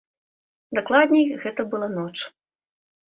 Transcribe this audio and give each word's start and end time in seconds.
Дакладней, 0.79 1.25
гэта 1.43 1.61
была 1.75 1.87
ноч. 1.97 2.17